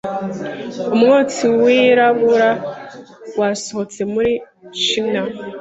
[0.93, 2.49] Umwotsi wirabura
[3.39, 4.31] wasohotse muri
[4.85, 5.29] chimney.